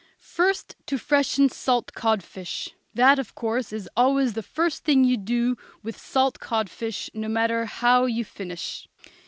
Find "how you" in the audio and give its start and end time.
7.65-8.25